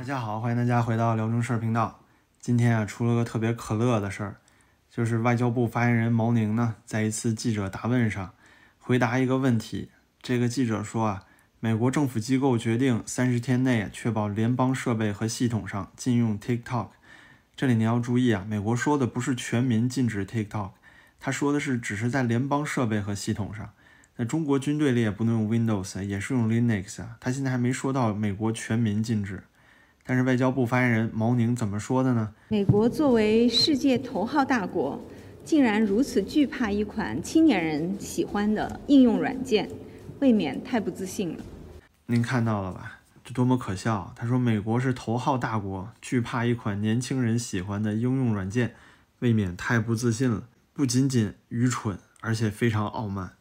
[0.00, 2.00] 大家好，欢迎大家回到辽中事儿频道。
[2.40, 4.36] 今天啊，出了个特别可乐的事儿，
[4.90, 8.32] 就是外交部发言人毛宁呢，在一次记者答问上
[8.78, 9.90] 回答一个问题。
[10.22, 11.24] 这个记者说啊，
[11.60, 16.88] 美国政府机构决定三十天内确保联邦设备和系统上禁用 TikTok。
[17.54, 20.70] 这里你要注意啊，美国说的不是全民禁止 TikTok，
[21.20, 23.68] 他说的是只是在联邦设备和系统上。
[24.16, 27.18] 那中国军队里也不能用 Windows，也是用 Linux 啊。
[27.20, 29.42] 他现在还没说到美国全民禁止。
[30.10, 32.34] 但是外交部发言人毛宁怎么说的呢？
[32.48, 35.00] 美国作为世界头号大国，
[35.44, 39.70] 竟然如此惧怕一款青年人喜欢的应用软件，
[40.18, 41.44] 未免太不自信了。
[42.06, 42.98] 您看到了吧？
[43.22, 44.12] 这多么可笑！
[44.16, 48.74] 他说美国是头号大国，惧怕一款年轻人喜欢的应用软件，
[49.20, 50.48] 未免太不自信了。
[50.72, 53.34] 不仅仅愚蠢，而且非常傲慢。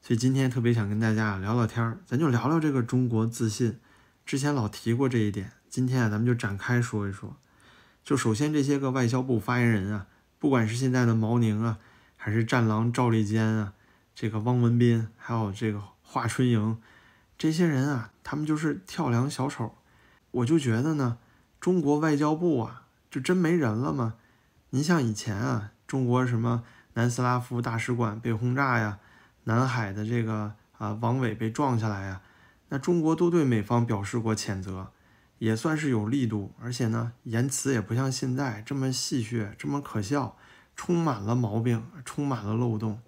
[0.00, 3.80] 所以今天特别想跟大家聊聊天儿，咱就聊聊这个中国自信。
[4.24, 5.50] 之前老提过这一点。
[5.72, 7.34] 今天啊，咱们就展开说一说。
[8.04, 10.06] 就首先这些个外交部发言人啊，
[10.38, 11.78] 不管是现在的毛宁啊，
[12.14, 13.72] 还是战狼赵立坚啊，
[14.14, 16.78] 这个汪文斌，还有这个华春莹，
[17.38, 19.74] 这些人啊，他们就是跳梁小丑。
[20.32, 21.16] 我就觉得呢，
[21.58, 24.16] 中国外交部啊，就真没人了吗？
[24.68, 28.98] 您像以前啊，中国什么南斯拉夫大使馆被轰炸呀，
[29.44, 32.20] 南海的这个啊王伟被撞下来呀，
[32.68, 34.92] 那中国都对美方表示过谴责。
[35.42, 40.36] 也算是有力度，而且呢，言辞也不像现在这么戏谑，这么可笑，
[40.76, 43.00] 充满了毛病，充满了漏洞。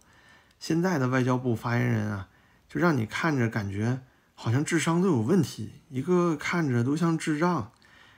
[0.59, 2.29] 现在的外交部发言人啊，
[2.69, 4.01] 就让你看着感觉
[4.35, 7.71] 好像智商都有问题，一个看着都像智障，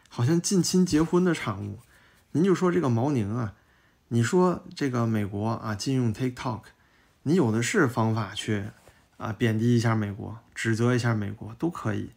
[0.09, 1.81] 好像近亲结婚的产物。
[2.33, 3.53] 您就说这个毛宁啊，
[4.09, 6.63] 你说这个美国啊禁用 TikTok，
[7.25, 8.65] 你有的是方法去
[9.19, 12.13] 啊贬低一下美国，指责一下美国都可以。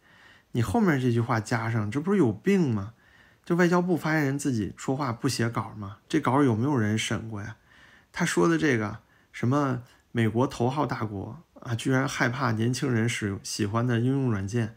[0.51, 2.93] 你后面这句话加上，这不是有病吗？
[3.45, 5.97] 就外交部发言人自己说话不写稿吗？
[6.07, 7.55] 这稿有没有人审过呀？
[8.11, 8.99] 他说的这个
[9.31, 14.75] 什么美国头号大国啊，居然害怕年轻人使用喜欢的应用软件，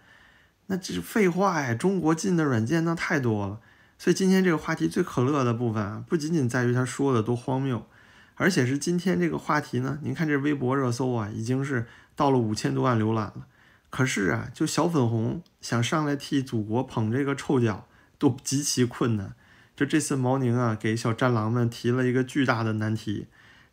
[0.66, 1.74] 那这是废话呀！
[1.74, 3.60] 中国进的软件那太多了。
[3.98, 7.86] 所以今天这个话题最可乐的部分啊，不仅仅在于他说的多荒谬，
[8.34, 13.46] 而且是今天这个话题呢，您看这微博热搜啊，已经是到了五千多万浏览了。
[13.92, 17.86] 可是啊，就小粉红想上来替祖国捧这个臭脚，
[18.18, 19.34] 都极其困难。
[19.76, 23.26] 就这次毛宁啊，给小战狼们提了一个巨大的难题，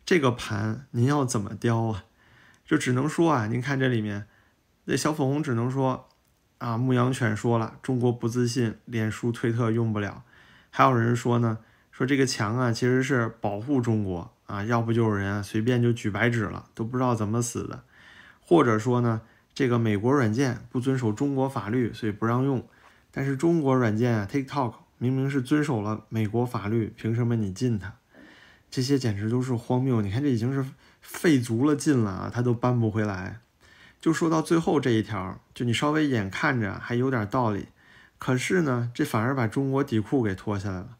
[0.04, 2.04] 这个盘您要怎么雕啊？
[2.66, 4.26] 就只能说啊，您看这里面，
[4.84, 6.10] 那小粉红只能说
[6.58, 10.24] 啊，牧羊犬说了，中国不自信，脸书、推特用不了。
[10.68, 11.60] 还有人说呢，
[11.90, 17.84] 说这个墙啊，其实是保护中国啊，要不就有人啊随便就举白纸了，都不知道怎么死的，
[18.38, 19.22] 或者说呢？
[19.54, 22.66] 这个美国软件不遵守中国法律，所以不让用。
[23.10, 27.94] 但是中国软件啊，TikTok 明明是遵守了美国法律，凭什么你禁它？
[28.70, 30.00] 这些简直都是荒谬。
[30.00, 30.64] 你看，这已经是
[31.00, 33.40] 费足了劲了啊，他都扳不回来。
[34.00, 37.66] 就说到最后这一条，就你稍微眼看着还有点道理，
[38.18, 40.96] 可是呢，这反而把中国底裤给脱下来了。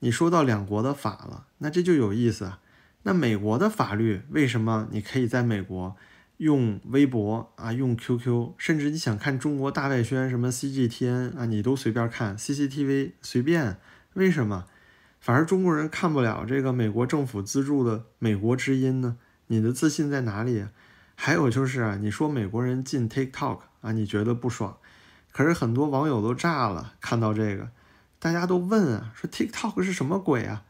[0.00, 2.58] 你说到两国的法了，那这就有意思啊。
[3.04, 5.96] 那美国的法律为什么你可以在美国？
[6.42, 13.76] 用微博啊，用 QQ，甚至你想看中国大外宣什么 CGTN 啊，你都随便看 CCTV 随便。
[14.14, 14.66] 为什么？
[15.20, 19.18] 反而中国人看不了这个美国政府资助的美国之音呢？
[19.46, 20.66] 你的自信在哪里？
[21.14, 24.78] 还有就是啊，你说美国人进 TikTok 啊，你觉得不爽？
[25.30, 27.70] 可是很多网友都炸了，看到这个，
[28.18, 30.64] 大家都问啊，说 TikTok 是什么鬼啊？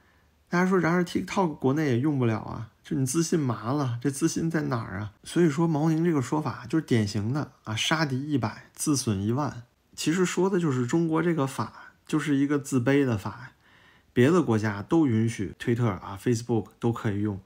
[0.50, 2.71] 大家说，然而 TikTok 国内也用不了啊。
[2.82, 5.12] 就你自信麻了，这自信在哪儿啊？
[5.22, 9.62] 所以说毛宁这个说法就是典型的啊，杀敌一百，自损一万。
[9.94, 13.52] 其实说的就是中国这个法就是一个自卑的法，
[14.12, 17.40] 别的国家都允许推特啊、Facebook 都可以用，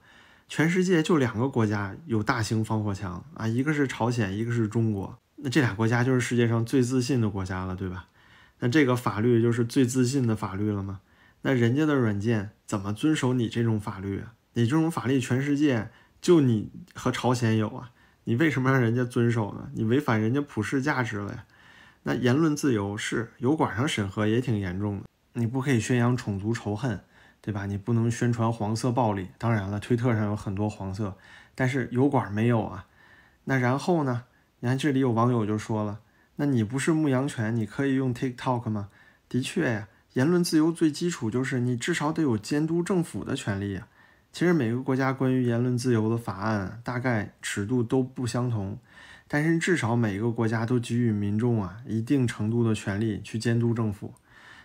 [0.47, 5.19] 全世界就两个国家有大型防火墙啊，一个是朝鲜，一个是中国。
[5.35, 8.07] 那这俩国家就是世界上最自信的国家了，对吧？
[8.59, 11.01] 那这个法律就是最自信的法律了吗？
[11.43, 14.33] 那人家的软件怎么遵守你这种法律啊？
[14.57, 17.91] 你这种法律全世界就你和朝鲜有啊，
[18.23, 19.69] 你为什么让人家遵守呢？
[19.75, 21.45] 你违反人家普世价值了呀。
[22.01, 26.99] 那言论自由是油管上审核也挺严重的，你不可以宣扬种族仇恨，
[27.39, 27.67] 对吧？
[27.67, 29.27] 你不能宣传黄色暴力。
[29.37, 31.15] 当然了，推特上有很多黄色，
[31.53, 32.87] 但是油管没有啊。
[33.43, 34.23] 那然后呢？
[34.61, 35.99] 你看这里有网友就说了，
[36.37, 38.89] 那你不是牧羊犬，你可以用 TikTok 吗？
[39.29, 43.87] 的确呀，言论自由最基础就是你至少得有监督政府的权利呀。
[44.31, 48.77] 其实每个国家关于言论自由的法案大概尺度都不相同，
[49.27, 54.13] 但是至少每个国家都给予民众啊一定程度的权利去监督政府。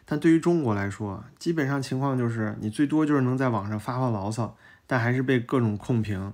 [0.04, 4.56] 但对于中国来说，基本上情况就是你最多就是能在网上发发牢骚，
[4.86, 6.32] 但还是被各种控评。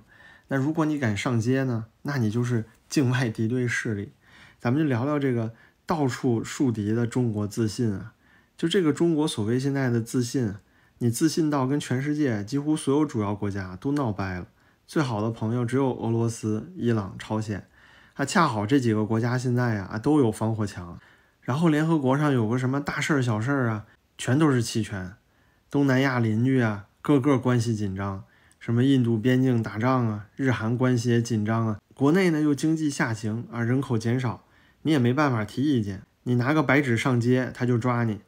[0.49, 4.11] 那如果你敢上街呢，那你就是境外敌对势力。
[4.59, 5.53] 咱们就聊聊这个
[5.85, 8.13] 到处树敌的中国自信啊，
[8.57, 10.55] 就这个中国所谓现在的自信，
[11.01, 14.47] 你自信到跟全世界几乎所有主要国家都闹掰了。
[14.85, 17.65] 最好的朋友只有俄罗斯、伊朗、朝鲜，
[18.15, 20.99] 啊，恰好这几个国家现在呀都有防火墙。
[21.41, 23.85] 然后联合国上有个什么大事儿、小事儿啊，
[24.17, 25.13] 全都是弃权。
[25.71, 28.25] 东南亚邻居啊，个个关系紧张，
[28.59, 31.79] 什么印度边境打仗啊，日韩关系也紧张啊。
[31.93, 34.43] 国内呢又经济下行啊，人口减少，
[34.81, 36.01] 你也没办法提意见。
[36.23, 38.19] 你拿个白纸上街，他就抓你。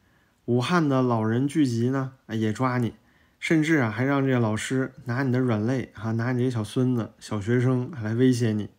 [0.45, 2.93] 武汉的老人聚集呢，也抓你，
[3.39, 8.69] 甚至啊还让这个老师拿你的软肋啊，拿你这小孙子、小学生来威胁你。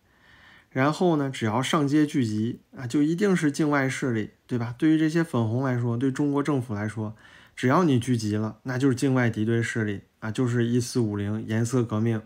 [0.69, 4.73] 然后呢，只要上街聚集啊，就一定是境外势力，对吧？
[4.77, 7.15] 对于这些粉红来说，对中国政府来说，
[7.55, 12.21] 只要你聚集了，那就是境外敌对势力啊，就是一四五零颜色革命。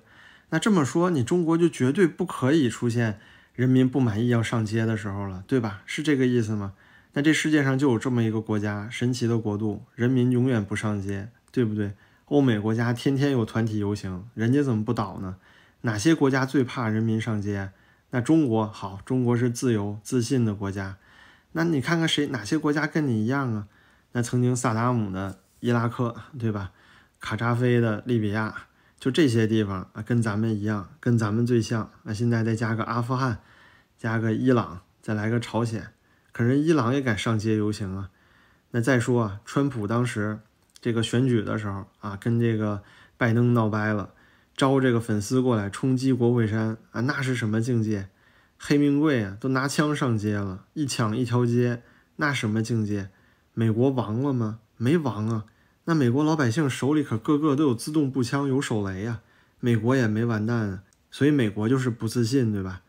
[0.49, 3.19] 那这么说，你中国就绝对不可以出现
[3.53, 5.81] 人民不满意要上街的时候了，对吧？
[5.85, 6.73] 是这个意思吗？
[7.13, 11.93] 那这世界上就有这么一个国家，神奇的国度，人民永远不上街，对不对？
[12.25, 15.37] 欧美国家天天有团体游行，人家怎么不倒呢？
[15.81, 17.71] 哪些国家最怕人民上街？
[18.11, 20.97] 那中国好，中国是自由自信的国家。
[21.53, 23.67] 那你看看谁哪些国家跟你一样啊？
[24.11, 26.71] 那曾经萨达姆的伊拉克，对吧？
[27.19, 28.53] 卡扎菲的利比亚，
[28.99, 31.89] 就这些地方啊，跟咱们一样，跟咱们最像。
[32.03, 33.39] 那现在再加个阿富汗，
[33.97, 35.87] 加个伊朗，再来个朝鲜，
[36.37, 38.11] 可是伊朗也敢上街游行啊。
[38.69, 40.37] 那再说啊，川普当时
[40.79, 42.83] 这个选举的时候啊，跟这个
[43.17, 44.11] 拜登闹掰了。
[44.55, 48.09] 招这个粉丝过来冲击国会山啊，那是什么境界？
[48.59, 51.81] 黑名贵啊，都拿枪上街了，一抢一条街，
[52.17, 53.09] 那什么境界？
[53.55, 54.59] 美国亡了吗？
[54.77, 55.45] 没亡啊，
[55.85, 59.21] 那美国老百姓手里可个个都有自动步枪，有手雷啊，
[59.59, 60.83] 美国也没完蛋啊。
[61.09, 62.83] 所以美国就是不自信，对吧？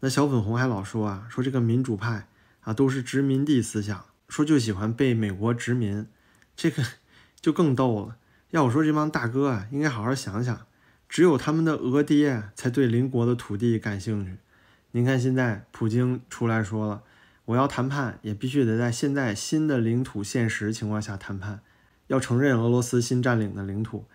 [0.00, 2.28] 那小粉红还老说啊，说这个民主派
[2.64, 6.06] 啊都是殖民地思想，说就喜欢被美国殖民，
[6.56, 6.82] 这个
[7.40, 8.16] 就更逗了。
[8.50, 10.66] 要我说，这帮大哥啊，应该好好想想。
[11.08, 14.38] 只有他们的额爹才对邻国的土地感兴趣。
[14.92, 17.02] 您看，现在普京出来说了，
[17.44, 21.60] 我要谈判，也必须得在现在新的领土现实情况下谈判，
[22.06, 24.06] 要承认俄罗斯新占领的领土。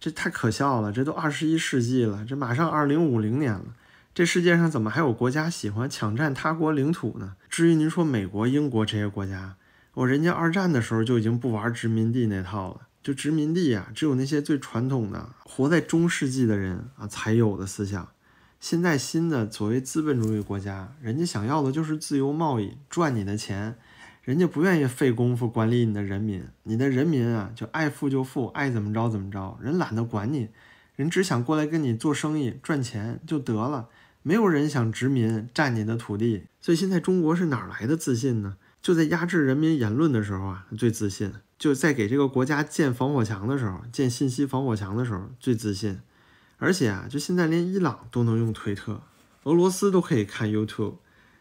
[0.00, 0.90] 这太可笑了！
[0.92, 3.76] 这都二十一世纪了，这马上二零五零年了，
[4.12, 7.36] 这世界上怎么还有国家喜欢抢占他国领土呢？
[7.52, 9.56] 至于您说美国、英国这些国家，
[9.92, 12.88] 我人家二战的时候就已经不玩殖民地那套了。
[13.02, 18.08] 就殖民地啊，只有那些最传统的、活在中世纪的人啊才有的思想。
[18.58, 23.76] 现在新的所谓资本主义国家，人家想要的就是自由贸易，赚你的钱，
[24.22, 26.42] 人家不愿意费功夫管理你的人民。
[26.62, 30.48] 你的人民啊，就爱富就富，爱怎么着怎么着，人懒得管你，
[30.96, 33.90] 人只想过来跟你做生意赚钱就得了。
[34.22, 36.44] 没有人想殖民占你的土地。
[36.60, 38.56] 所以现在中国是哪来的自信呢？
[38.80, 41.32] 就在压制人民言论的时候啊，最自信。
[41.58, 46.00] 就在给这个国家建防火墙的时候，建信息防火墙的时候最自信，
[46.58, 49.02] 而且啊，就现在连伊朗都能用推特，
[49.44, 50.96] 俄罗斯都可以看 YouTube，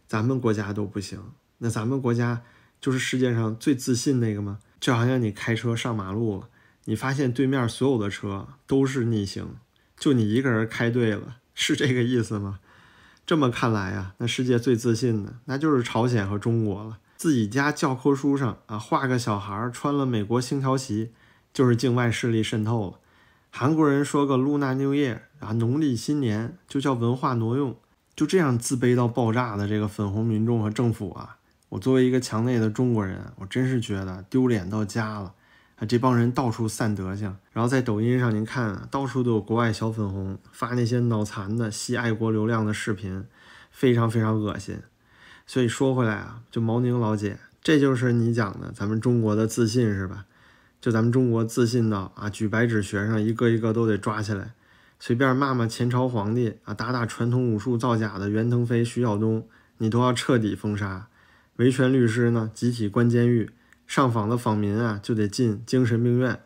[0.07, 1.19] 咱们国家都不行。
[1.57, 2.43] 那咱们国家
[2.79, 4.59] 就是世界上最自信那个吗？
[4.79, 6.49] 就好像你开车上马路了，
[6.85, 9.55] 你发现对面所有的车都是逆行，
[9.97, 12.59] 就你一个人开对了，是这个意思吗？
[13.25, 16.97] 这么看来啊，那世界最自信的那就是朝鲜和中国了。
[17.15, 21.11] 自己家教科书上啊画个小孩穿了美国星条旗，
[21.53, 22.97] 就是境外势力渗透了。
[23.51, 27.77] 韩国人说个 Lunar New Year 啊农历新年就叫文化挪用，
[28.15, 31.37] 就这样自卑到爆炸的这个粉红民众和政府啊，
[31.69, 35.33] 我作为一个墙内的中国人，我真是觉得丢脸到家了
[35.85, 43.25] 这帮人到处散德行，然后在抖音上您看啊，到处都有国外小粉红发那些脑残的吸爱国流量的视频，
[43.71, 44.77] 非常非常恶心。
[45.47, 50.25] 所以说回来啊，就毛宁老姐，这就是你讲的咱们中国的自信是吧？
[50.79, 54.53] 就咱们中国自信到啊，举白纸学生一个一个都得抓起来，
[54.99, 59.47] 随便骂骂前朝皇帝啊，打打传统武术造假的袁腾飞、徐晓东，
[59.79, 61.07] 你都要彻底封杀。
[61.57, 63.49] 维权律师呢，集体关监狱，
[63.91, 66.39] 上访的访民啊，就得进精神病院。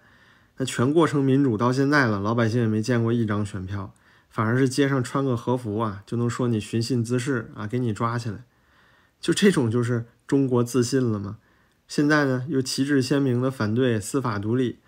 [0.57, 3.93] 那全过程民主到现在了，老百姓也没见过一张选票，
[4.31, 8.45] 反而是街上穿个和服啊，就能说你寻衅滋事啊，给你抓起来。
[9.21, 11.37] 就这种就是中国自信了吗？
[11.87, 14.79] 现在呢又旗帜鲜明的反对司法独立，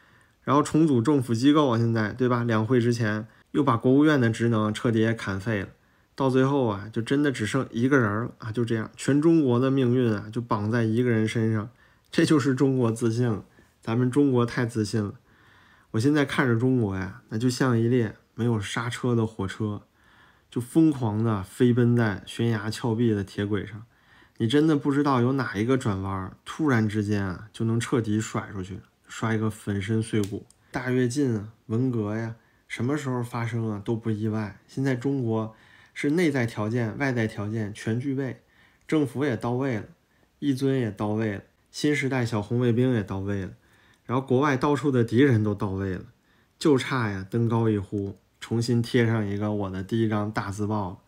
[0.44, 2.44] 然后重组政府机构啊，现在对吧？
[2.44, 5.68] 两会之前又把国务院的职能彻底也砍废了，
[6.16, 8.52] 到最后啊，就真的只剩一个人了啊！
[8.52, 11.70] 就这样，全中国的命运啊就绑在一个人身上，
[12.12, 13.46] 这就是中国自信了
[13.82, 15.16] 咱们中国太自信了。
[15.92, 19.84] 我现在看着中国呀，那就像一列没有刹车的火车，
[20.50, 23.86] 就疯狂的飞奔在悬崖峭壁的铁轨上。
[24.38, 30.46] 你真的不知道有哪一个转弯，突然之间啊，就能彻底甩出去，摔一个粉身碎骨。
[30.70, 32.36] 大跃进啊，文革呀，
[32.68, 34.60] 什么时候发生啊都不意外。
[34.68, 35.56] 现在中国
[35.94, 38.44] 是内在条件、外在条件全具备，
[38.88, 39.86] 政府也到位了，
[40.38, 43.52] 一尊也到位了，新时代小红卫兵也到位了，
[44.06, 46.06] 然后国外到处的敌人都到位了，
[46.58, 51.04] 就差呀登高一呼，重新贴上一个我的第一张大字报。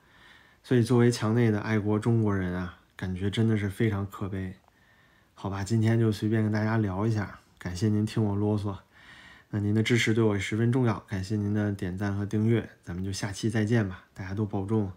[0.63, 2.75] 所以作为墙内的爱国中国人啊。
[2.99, 4.53] 感觉真的是非常可悲，
[5.33, 8.75] 好吧，今天就随便跟大家聊一下，感谢您听我啰嗦，
[9.51, 14.91] 那您的支持对我十分重要，感谢您的点赞和订阅，咱们就下期再见吧，大家都保重。